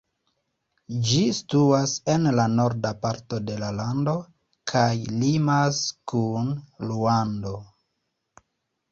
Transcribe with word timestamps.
Ĝi 1.07 1.17
situas 1.39 1.91
en 2.13 2.23
la 2.37 2.45
norda 2.53 2.93
parto 3.03 3.37
de 3.49 3.57
la 3.63 3.69
lando, 3.79 4.15
kaj 4.71 4.87
limas 5.25 5.83
kun 6.13 6.49
Ruando. 6.87 7.53